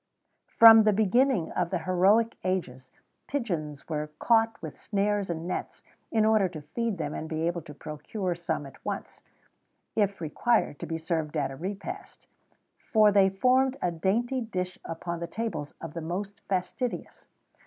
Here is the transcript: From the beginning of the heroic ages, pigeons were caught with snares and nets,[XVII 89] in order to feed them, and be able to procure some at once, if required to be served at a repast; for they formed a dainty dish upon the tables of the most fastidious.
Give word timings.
From 0.47 0.81
the 0.81 0.93
beginning 0.93 1.51
of 1.51 1.69
the 1.69 1.77
heroic 1.77 2.35
ages, 2.43 2.89
pigeons 3.27 3.87
were 3.87 4.07
caught 4.17 4.59
with 4.59 4.79
snares 4.81 5.29
and 5.29 5.47
nets,[XVII 5.47 5.85
89] 6.13 6.17
in 6.19 6.25
order 6.25 6.49
to 6.49 6.61
feed 6.63 6.97
them, 6.97 7.13
and 7.13 7.29
be 7.29 7.45
able 7.45 7.61
to 7.61 7.73
procure 7.75 8.33
some 8.33 8.65
at 8.65 8.83
once, 8.83 9.21
if 9.95 10.19
required 10.19 10.79
to 10.79 10.87
be 10.87 10.97
served 10.97 11.37
at 11.37 11.51
a 11.51 11.55
repast; 11.55 12.25
for 12.79 13.11
they 13.11 13.29
formed 13.29 13.77
a 13.79 13.91
dainty 13.91 14.41
dish 14.41 14.79
upon 14.83 15.19
the 15.19 15.27
tables 15.27 15.75
of 15.79 15.93
the 15.93 16.01
most 16.01 16.39
fastidious. 16.49 17.27